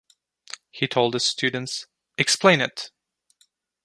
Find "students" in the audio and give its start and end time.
1.25-1.85